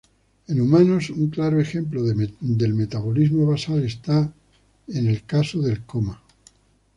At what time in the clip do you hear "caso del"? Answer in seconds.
5.25-5.83